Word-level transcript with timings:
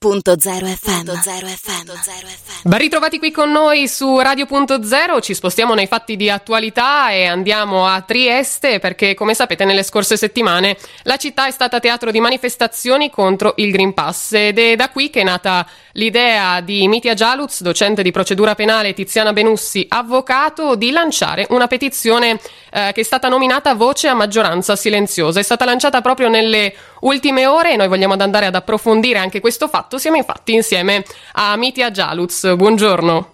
Radio.0 0.00 0.38
FM. 0.76 1.10
FM. 1.10 2.68
Ben 2.68 2.78
ritrovati 2.78 3.18
qui 3.18 3.32
con 3.32 3.50
noi 3.50 3.88
su 3.88 4.20
Radio.0, 4.20 5.20
ci 5.20 5.34
spostiamo 5.34 5.74
nei 5.74 5.88
fatti 5.88 6.14
di 6.14 6.30
attualità 6.30 7.10
e 7.10 7.26
andiamo 7.26 7.84
a 7.84 8.00
Trieste 8.02 8.78
perché 8.78 9.14
come 9.14 9.34
sapete 9.34 9.64
nelle 9.64 9.82
scorse 9.82 10.16
settimane 10.16 10.76
la 11.02 11.16
città 11.16 11.48
è 11.48 11.50
stata 11.50 11.80
teatro 11.80 12.12
di 12.12 12.20
manifestazioni 12.20 13.10
contro 13.10 13.54
il 13.56 13.72
Green 13.72 13.92
Pass 13.92 14.34
ed 14.34 14.60
è 14.60 14.76
da 14.76 14.90
qui 14.90 15.10
che 15.10 15.22
è 15.22 15.24
nata 15.24 15.66
l'idea 15.98 16.60
di 16.60 16.86
Mitia 16.86 17.14
Gialuz, 17.14 17.60
docente 17.62 18.04
di 18.04 18.12
procedura 18.12 18.54
penale 18.54 18.94
Tiziana 18.94 19.32
Benussi, 19.32 19.84
avvocato, 19.88 20.76
di 20.76 20.92
lanciare 20.92 21.46
una 21.50 21.66
petizione 21.66 22.38
eh, 22.70 22.92
che 22.94 23.00
è 23.00 23.04
stata 23.04 23.28
nominata 23.28 23.74
Voce 23.74 24.06
a 24.06 24.14
maggioranza 24.14 24.76
silenziosa. 24.76 25.40
È 25.40 25.42
stata 25.42 25.64
lanciata 25.64 26.00
proprio 26.00 26.28
nelle 26.28 26.72
ultime 27.00 27.46
ore 27.46 27.72
e 27.72 27.76
noi 27.76 27.88
vogliamo 27.88 28.14
andare 28.18 28.46
ad 28.46 28.54
approfondire 28.54 29.18
anche 29.18 29.40
questo 29.40 29.68
fatto. 29.68 29.98
Siamo 29.98 30.16
infatti 30.16 30.54
insieme 30.54 31.04
a 31.34 31.56
Mitia 31.56 31.90
Gialuz. 31.90 32.54
Buongiorno. 32.54 33.32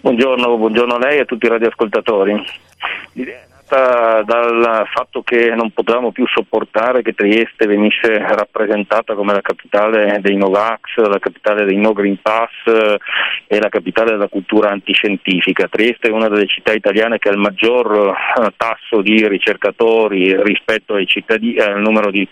Buongiorno, 0.00 0.56
buongiorno 0.56 0.94
a 0.94 0.98
lei 0.98 1.18
e 1.18 1.20
a 1.20 1.24
tutti 1.24 1.46
i 1.46 1.48
radioascoltatori. 1.48 2.44
L'idea 3.68 4.22
dal 4.22 4.86
fatto 4.92 5.22
che 5.22 5.52
non 5.54 5.70
potevamo 5.72 6.12
più 6.12 6.26
sopportare 6.28 7.02
che 7.02 7.14
Trieste 7.14 7.66
venisse 7.66 8.18
rappresentata 8.18 9.14
come 9.14 9.32
la 9.32 9.40
capitale 9.40 10.18
dei 10.20 10.36
Novax, 10.36 10.96
la 10.96 11.18
capitale 11.18 11.64
dei 11.64 11.76
No 11.76 11.92
Green 11.92 12.20
Pass 12.22 12.50
eh, 12.66 12.98
e 13.48 13.60
la 13.60 13.68
capitale 13.68 14.12
della 14.12 14.28
cultura 14.28 14.70
antiscientifica. 14.70 15.68
Trieste 15.68 16.08
è 16.08 16.12
una 16.12 16.28
delle 16.28 16.46
città 16.46 16.72
italiane 16.72 17.18
che 17.18 17.28
ha 17.28 17.32
il 17.32 17.38
maggior 17.38 18.14
eh, 18.14 18.52
tasso 18.56 19.02
di 19.02 19.26
ricercatori 19.26 20.40
rispetto 20.42 20.94
al 20.94 21.80
numero 21.80 22.10
di 22.10 22.26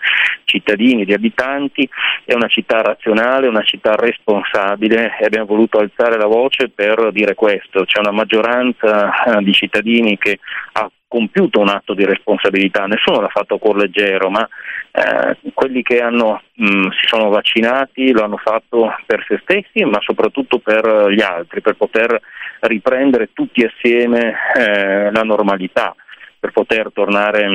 cittadini, 0.45 1.05
di 1.05 1.13
abitanti, 1.13 1.87
è 2.23 2.33
una 2.33 2.47
città 2.47 2.81
razionale, 2.81 3.47
una 3.47 3.63
città 3.63 3.95
responsabile 3.95 5.17
e 5.19 5.25
abbiamo 5.25 5.47
voluto 5.47 5.79
alzare 5.79 6.17
la 6.17 6.27
voce 6.27 6.69
per 6.69 7.11
dire 7.11 7.35
questo. 7.35 7.83
C'è 7.83 7.99
una 7.99 8.11
maggioranza 8.11 9.11
eh, 9.23 9.43
di 9.43 9.51
cittadini 9.51 10.17
che 10.17 10.39
ha 10.73 10.89
compiuto 11.15 11.61
un 11.61 11.69
atto 11.69 11.93
di 11.93 12.03
responsabilità, 12.03 12.83
nessuno 12.87 13.21
l'ha 13.21 13.29
fatto 13.29 13.55
a 13.55 13.59
cuor 13.59 13.77
leggero, 13.77 14.29
ma 14.29 14.45
eh, 14.91 15.37
quelli 15.53 15.81
che 15.81 15.99
hanno, 15.99 16.41
mh, 16.55 16.89
si 16.89 17.07
sono 17.07 17.29
vaccinati 17.29 18.11
lo 18.11 18.23
hanno 18.23 18.35
fatto 18.35 18.93
per 19.05 19.23
se 19.25 19.39
stessi, 19.41 19.85
ma 19.85 19.99
soprattutto 20.01 20.59
per 20.59 21.09
gli 21.09 21.21
altri, 21.21 21.61
per 21.61 21.75
poter 21.77 22.19
riprendere 22.59 23.29
tutti 23.31 23.63
assieme 23.63 24.35
eh, 24.57 25.09
la 25.09 25.21
normalità, 25.21 25.95
per 26.37 26.51
poter 26.51 26.91
tornare 26.93 27.49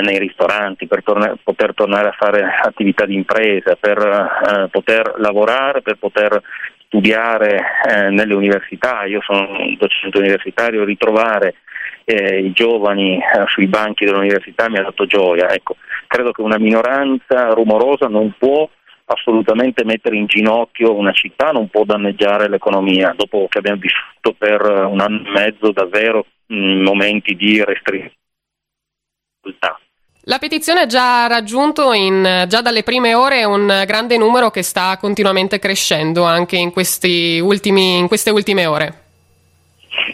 nei 0.00 0.18
ristoranti, 0.18 0.86
per 0.86 1.02
torna- 1.02 1.36
poter 1.42 1.74
tornare 1.74 2.08
a 2.08 2.16
fare 2.16 2.44
attività 2.62 3.06
di 3.06 3.14
impresa, 3.14 3.74
per 3.74 3.98
eh, 3.98 4.68
poter 4.70 5.14
lavorare, 5.18 5.82
per 5.82 5.96
poter 5.96 6.40
studiare 6.86 7.58
eh, 7.88 8.10
nelle 8.10 8.34
università. 8.34 9.04
Io 9.04 9.20
sono 9.22 9.48
docente 9.76 10.18
universitario, 10.18 10.84
ritrovare 10.84 11.56
eh, 12.04 12.38
i 12.38 12.52
giovani 12.52 13.16
eh, 13.16 13.44
sui 13.48 13.66
banchi 13.66 14.04
dell'università 14.04 14.68
mi 14.68 14.78
ha 14.78 14.82
dato 14.82 15.06
gioia. 15.06 15.50
Ecco, 15.50 15.76
credo 16.06 16.32
che 16.32 16.42
una 16.42 16.58
minoranza 16.58 17.52
rumorosa 17.52 18.06
non 18.06 18.34
può 18.38 18.68
assolutamente 19.06 19.84
mettere 19.84 20.16
in 20.16 20.26
ginocchio 20.26 20.94
una 20.94 21.12
città, 21.12 21.50
non 21.50 21.68
può 21.68 21.84
danneggiare 21.84 22.48
l'economia, 22.48 23.14
dopo 23.16 23.46
che 23.48 23.58
abbiamo 23.58 23.80
vissuto 23.80 24.32
per 24.36 24.62
un 24.62 25.00
anno 25.00 25.26
e 25.26 25.30
mezzo 25.30 25.72
davvero 25.72 26.24
mh, 26.46 26.82
momenti 26.82 27.34
di 27.34 27.62
restrizione. 27.62 28.14
La 30.26 30.38
petizione 30.38 30.80
ha 30.80 30.86
già 30.86 31.26
raggiunto 31.26 31.92
in, 31.92 32.46
già 32.48 32.62
dalle 32.62 32.82
prime 32.82 33.12
ore 33.12 33.44
un 33.44 33.82
grande 33.86 34.16
numero 34.16 34.50
che 34.50 34.62
sta 34.62 34.96
continuamente 34.96 35.58
crescendo 35.58 36.24
anche 36.24 36.56
in, 36.56 36.72
ultimi, 37.42 37.98
in 37.98 38.08
queste 38.08 38.30
ultime 38.30 38.64
ore. 38.64 39.03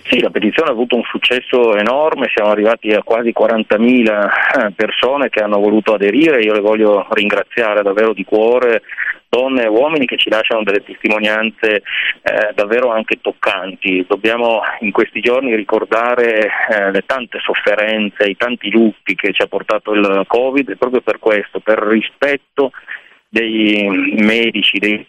Sì, 0.05 0.20
la 0.20 0.30
petizione 0.30 0.70
ha 0.70 0.72
avuto 0.72 0.96
un 0.96 1.02
successo 1.02 1.77
enorme, 1.77 2.30
siamo 2.33 2.50
arrivati 2.50 2.92
a 2.92 3.02
quasi 3.02 3.32
40.000 3.37 4.28
eh, 4.66 4.70
persone 4.72 5.28
che 5.28 5.42
hanno 5.42 5.59
voluto 5.59 5.94
aderire, 5.94 6.42
io 6.42 6.53
le 6.53 6.60
voglio 6.60 7.06
ringraziare 7.10 7.82
davvero 7.82 8.12
di 8.12 8.25
cuore, 8.25 8.82
donne 9.28 9.64
e 9.64 9.69
uomini 9.69 10.06
che 10.06 10.16
ci 10.16 10.28
lasciano 10.28 10.64
delle 10.64 10.82
testimonianze 10.82 11.82
eh, 12.22 12.53
davvero 12.54 12.91
anche 12.91 13.20
toccanti. 13.20 14.04
Dobbiamo 14.06 14.60
in 14.81 14.91
questi 14.91 15.20
giorni 15.20 15.54
ricordare 15.54 16.50
eh, 16.69 16.91
le 16.91 17.03
tante 17.06 17.38
sofferenze, 17.41 18.25
i 18.25 18.37
tanti 18.37 18.70
lutti 18.70 19.14
che 19.14 19.32
ci 19.32 19.43
ha 19.43 19.47
portato 19.47 19.93
il 19.93 20.25
Covid 20.26 20.69
e 20.70 20.76
proprio 20.76 21.00
per 21.00 21.19
questo, 21.19 21.60
per 21.60 21.78
rispetto 21.78 22.72
dei 23.28 23.88
medici, 24.19 24.78
dei 24.78 25.06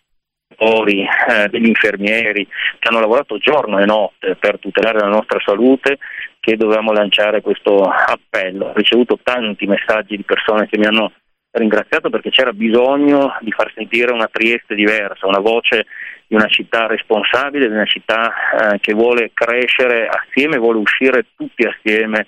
eh, 0.62 1.48
degli 1.50 1.68
infermieri 1.68 2.46
che 2.46 2.88
hanno 2.88 3.00
lavorato 3.00 3.38
giorno 3.38 3.80
e 3.80 3.86
notte 3.86 4.36
per 4.36 4.60
tutelare 4.60 5.00
la 5.00 5.08
nostra 5.08 5.40
salute 5.44 5.98
che 6.40 6.58
dovevamo 6.58 6.92
lanciare 6.92 7.42
questo 7.42 7.82
appello. 7.84 8.68
Ho 8.68 8.74
ricevuto 8.74 9.20
tanti 9.24 9.66
messaggi 9.66 10.18
di 10.18 10.24
persone 10.24 10.68
che 10.68 10.78
mi 10.78 10.86
hanno 10.86 11.14
ringraziato 11.52 12.10
perché 12.10 12.30
c'era 12.30 12.54
bisogno 12.54 13.36
di 13.42 13.52
far 13.52 13.72
sentire 13.76 14.14
una 14.14 14.30
Trieste 14.32 14.76
diversa, 14.76 15.28
una 15.28 15.40
voce 15.40 15.86
di 16.28 16.36
una 16.36 16.48
città 16.48 16.88
responsabile, 16.88 17.68
di 17.68 17.74
una 17.74 17.86
città 17.86 18.32
eh, 18.74 18.80
che 18.80 18.94
vuole 18.94 19.32
crescere 19.34 20.08
assieme, 20.08 20.58
vuole 20.58 20.80
uscire 20.80 21.26
tutti 21.36 21.64
assieme 21.64 22.26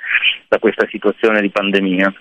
da 0.47 0.59
questa 0.59 0.85
situazione 0.89 1.39
di 1.39 1.49
pandemia. 1.49 2.13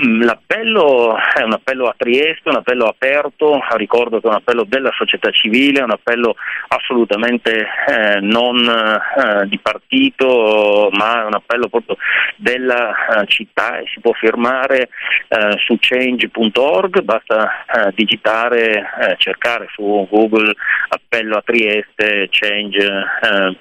Mm, 0.00 0.22
l'appello 0.22 1.16
è 1.16 1.42
un 1.42 1.54
appello 1.54 1.86
a 1.88 1.94
Trieste, 1.96 2.48
un 2.48 2.54
appello 2.54 2.84
aperto, 2.86 3.58
ricordo 3.74 4.20
che 4.20 4.28
è 4.28 4.30
un 4.30 4.36
appello 4.36 4.62
della 4.62 4.92
società 4.92 5.28
civile, 5.30 5.82
un 5.82 5.90
appello 5.90 6.36
assolutamente 6.68 7.66
eh, 7.88 8.20
non 8.20 8.58
eh, 8.58 9.48
di 9.48 9.58
partito, 9.58 10.88
ma 10.92 11.22
è 11.22 11.24
un 11.24 11.34
appello 11.34 11.66
proprio 11.68 11.96
della 12.36 12.94
eh, 12.94 13.26
città 13.26 13.78
e 13.78 13.86
si 13.92 13.98
può 13.98 14.12
firmare 14.12 14.88
eh, 15.26 15.56
su 15.64 15.76
change.org, 15.80 17.00
basta 17.00 17.64
eh, 17.66 17.90
digitare, 17.96 18.90
eh, 19.00 19.16
cercare 19.18 19.66
su 19.72 20.06
Google 20.08 20.54
appello 20.90 21.38
a 21.38 21.42
Trieste, 21.44 22.28
change.org 22.30 23.56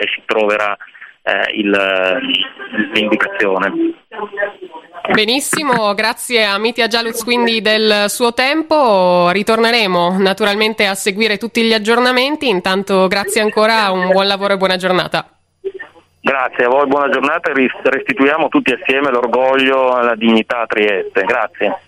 e 0.00 0.08
si 0.12 0.22
troverà 0.24 0.76
il, 1.54 1.70
l'indicazione. 2.92 3.72
Benissimo, 5.12 5.94
grazie 5.94 6.44
a 6.44 6.58
Mitia 6.58 6.86
Gialuz 6.86 7.24
quindi 7.24 7.60
del 7.60 8.04
suo 8.08 8.32
tempo. 8.32 9.30
Ritorneremo 9.30 10.18
naturalmente 10.18 10.86
a 10.86 10.94
seguire 10.94 11.38
tutti 11.38 11.62
gli 11.62 11.72
aggiornamenti. 11.72 12.48
Intanto 12.48 13.06
grazie 13.08 13.40
ancora, 13.40 13.90
un 13.90 14.10
buon 14.10 14.26
lavoro 14.26 14.54
e 14.54 14.56
buona 14.56 14.76
giornata. 14.76 15.26
Grazie 16.20 16.64
a 16.66 16.68
voi, 16.68 16.86
buona 16.86 17.08
giornata 17.08 17.50
e 17.50 17.68
restituiamo 17.82 18.48
tutti 18.48 18.72
assieme 18.72 19.10
l'orgoglio 19.10 19.98
e 20.00 20.04
la 20.04 20.14
dignità 20.14 20.60
a 20.60 20.66
Trieste. 20.66 21.22
Grazie. 21.24 21.78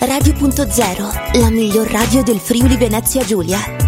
Radio.0, 0.00 1.40
la 1.40 1.48
miglior 1.48 1.90
radio 1.90 2.22
del 2.22 2.36
Friuli 2.36 2.76
Venezia 2.76 3.22
Giulia. 3.22 3.83